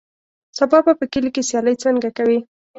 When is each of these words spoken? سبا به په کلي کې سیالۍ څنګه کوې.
سبا 0.57 0.79
به 0.85 0.93
په 0.99 1.05
کلي 1.13 1.29
کې 1.35 1.47
سیالۍ 1.49 1.75
څنګه 1.83 2.09
کوې. 2.17 2.39